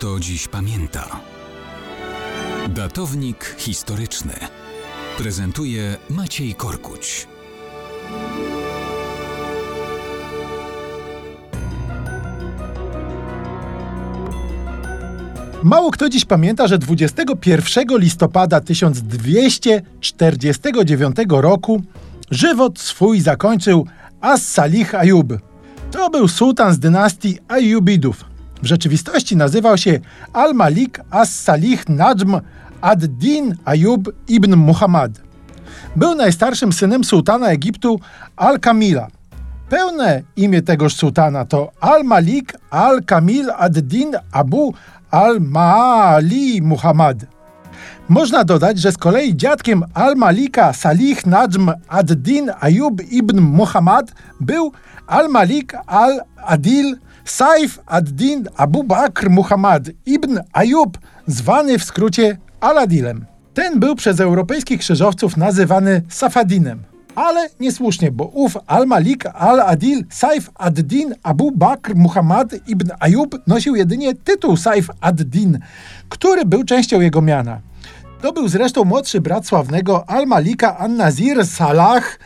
kto 0.00 0.20
dziś 0.20 0.48
pamięta. 0.48 1.20
Datownik 2.68 3.56
historyczny 3.58 4.32
prezentuje 5.18 5.96
Maciej 6.10 6.54
Korkuć. 6.54 7.28
Mało 15.62 15.90
kto 15.90 16.08
dziś 16.08 16.24
pamięta, 16.24 16.66
że 16.66 16.78
21 16.78 17.98
listopada 17.98 18.60
1249 18.60 21.16
roku 21.30 21.82
żywot 22.30 22.78
swój 22.78 23.20
zakończył 23.20 23.86
As-Salih 24.20 24.94
Ayub. 24.94 25.32
To 25.90 26.10
był 26.10 26.28
sułtan 26.28 26.74
z 26.74 26.78
dynastii 26.78 27.38
Ayubidów. 27.48 28.30
W 28.62 28.66
rzeczywistości 28.66 29.36
nazywał 29.36 29.78
się 29.78 30.00
Al-Malik 30.32 31.00
As-Salih 31.10 31.88
Najm 31.88 32.40
ad-Din 32.80 33.56
Ayub 33.64 34.12
ibn 34.28 34.56
Muhammad. 34.56 35.12
Był 35.96 36.14
najstarszym 36.14 36.72
synem 36.72 37.04
sułtana 37.04 37.46
Egiptu 37.46 38.00
Al-Kamila. 38.36 39.08
Pełne 39.68 40.22
imię 40.36 40.62
tegoż 40.62 40.94
sułtana 40.94 41.44
to 41.44 41.72
Al-Malik 41.80 42.56
Al-Kamil 42.70 43.50
ad-Din 43.50 44.12
Abu 44.32 44.74
Al-Maali 45.10 46.62
Muhammad. 46.62 47.39
Można 48.10 48.44
dodać, 48.44 48.78
że 48.78 48.92
z 48.92 48.98
kolei 48.98 49.36
dziadkiem 49.36 49.84
Al-Malika 49.94 50.72
Salih 50.72 51.26
Najm 51.26 51.70
ad-Din 51.88 52.50
Ayub 52.60 53.02
ibn 53.10 53.40
Muhammad 53.40 54.12
był 54.40 54.72
Al-Malik 55.06 55.74
Al-Adil 55.86 56.96
Saif 57.24 57.78
ad-Din 57.86 58.48
Abu 58.56 58.82
Bakr 58.82 59.30
Muhammad 59.30 59.90
ibn 60.06 60.38
Ayub, 60.52 60.98
zwany 61.26 61.78
w 61.78 61.84
skrócie 61.84 62.38
Aladilem. 62.60 63.26
Ten 63.54 63.80
był 63.80 63.96
przez 63.96 64.20
europejskich 64.20 64.80
krzyżowców 64.80 65.36
nazywany 65.36 66.02
Safadinem. 66.08 66.82
Ale 67.14 67.48
niesłusznie, 67.60 68.10
bo 68.10 68.24
ów 68.24 68.56
Al-Malik 68.66 69.26
Al-Adil 69.26 70.04
Saif 70.10 70.50
ad-Din 70.54 71.14
Abu 71.22 71.50
Bakr 71.50 71.94
Muhammad 71.94 72.54
ibn 72.66 72.90
Ayub 73.00 73.38
nosił 73.46 73.76
jedynie 73.76 74.14
tytuł 74.14 74.56
Saif 74.56 74.90
ad-Din, 75.00 75.58
który 76.08 76.44
był 76.44 76.64
częścią 76.64 77.00
jego 77.00 77.22
miana. 77.22 77.69
To 78.22 78.32
był 78.32 78.48
zresztą 78.48 78.84
młodszy 78.84 79.20
brat 79.20 79.46
sławnego 79.46 80.10
Al-Malika 80.10 80.78
An-Nazir 80.78 81.46
Salah 81.46 82.18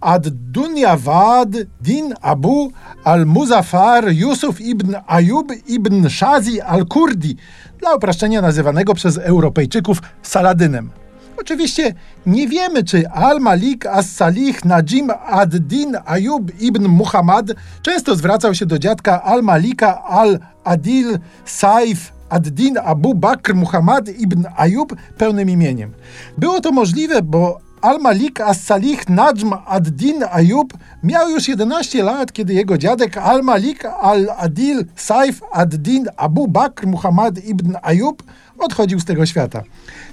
ad-Dunyavad 0.00 1.48
Din 1.80 2.14
Abu 2.22 2.72
al-Muzaffar 3.04 4.12
Yusuf 4.12 4.60
ibn 4.60 4.94
Ayub 5.06 5.52
ibn 5.66 6.08
Shazi 6.08 6.60
al-Kurdi, 6.60 7.36
dla 7.78 7.94
upraszczenia 7.94 8.40
nazywanego 8.42 8.94
przez 8.94 9.18
Europejczyków 9.18 10.02
Saladynem. 10.22 10.90
Oczywiście 11.40 11.94
nie 12.26 12.48
wiemy, 12.48 12.84
czy 12.84 13.08
Al-Malik 13.08 13.86
as-Salih 13.86 14.64
Najim 14.64 15.10
ad-Din 15.26 15.96
Ayub 16.06 16.60
ibn 16.60 16.88
Muhammad 16.88 17.46
często 17.82 18.16
zwracał 18.16 18.54
się 18.54 18.66
do 18.66 18.78
dziadka 18.78 19.22
Al-Malika 19.22 20.04
al-Adil 20.04 21.18
Saif 21.44 22.19
ad-Din 22.30 22.78
Abu 22.78 23.14
Bakr 23.14 23.54
Muhammad 23.54 24.08
ibn 24.08 24.46
Ayub 24.56 24.96
pełnym 25.18 25.50
imieniem. 25.50 25.92
Było 26.38 26.60
to 26.60 26.72
możliwe, 26.72 27.22
bo 27.22 27.60
Al-Malik 27.80 28.40
as-Salih 28.40 29.08
Najm 29.08 29.52
ad-Din 29.66 30.24
Ayub 30.32 30.72
miał 31.02 31.30
już 31.30 31.48
11 31.48 32.02
lat, 32.02 32.32
kiedy 32.32 32.54
jego 32.54 32.78
dziadek 32.78 33.16
Al-Malik 33.16 33.84
al-Adil 33.84 34.84
Saif 34.96 35.40
ad-Din 35.52 36.06
Abu 36.16 36.48
Bakr 36.48 36.86
Muhammad 36.86 37.44
ibn 37.44 37.76
Ayub 37.82 38.22
odchodził 38.58 39.00
z 39.00 39.04
tego 39.04 39.26
świata. 39.26 39.62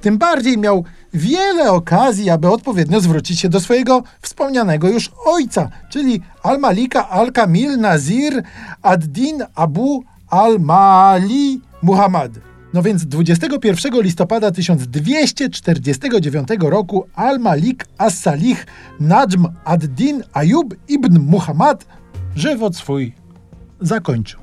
Tym 0.00 0.18
bardziej 0.18 0.58
miał 0.58 0.84
wiele 1.14 1.72
okazji, 1.72 2.30
aby 2.30 2.50
odpowiednio 2.50 3.00
zwrócić 3.00 3.40
się 3.40 3.48
do 3.48 3.60
swojego 3.60 4.02
wspomnianego 4.22 4.88
już 4.88 5.10
ojca, 5.26 5.68
czyli 5.90 6.22
Al-Malika 6.42 7.08
al-Kamil 7.08 7.78
Nazir 7.78 8.42
ad-Din 8.82 9.42
Abu 9.54 10.04
al-Mali 10.30 11.60
Muhammad. 11.82 12.38
No 12.74 12.82
więc 12.82 13.06
21 13.06 14.02
listopada 14.02 14.50
1249 14.50 16.48
roku 16.60 17.06
Al-Malik 17.14 17.84
as-Salih 17.98 18.66
Najm 19.00 19.48
ad-Din 19.64 20.22
Ayub 20.32 20.74
ibn 20.88 21.18
Muhammad 21.18 21.86
żywot 22.36 22.76
swój 22.76 23.12
zakończył. 23.80 24.40